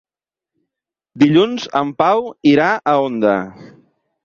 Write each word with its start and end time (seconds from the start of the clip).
Dilluns 1.25 1.69
en 1.81 1.93
Pau 2.01 2.25
irà 2.55 2.73
a 2.81 2.97
Onda. 3.11 3.39